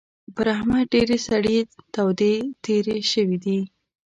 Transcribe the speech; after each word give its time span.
پر 0.35 0.47
احمد 0.55 0.85
ډېرې 0.93 1.17
سړې 1.27 1.57
تودې 1.93 2.35
تېرې 2.63 2.97
شوې 3.11 3.37
دي. 3.45 3.59